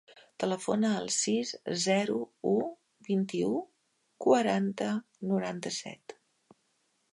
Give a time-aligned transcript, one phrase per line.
[0.43, 1.51] Telefona al sis,
[1.83, 2.15] zero,
[2.53, 2.55] u,
[3.11, 3.53] vint-i-u,
[4.27, 4.91] quaranta,
[5.35, 6.19] noranta-set.